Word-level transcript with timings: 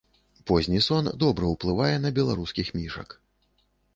Позні 0.51 0.79
сон 0.85 1.09
добра 1.23 1.51
ўплывае 1.51 1.95
на 2.05 2.11
беларускіх 2.19 2.67
мішак. 2.79 3.09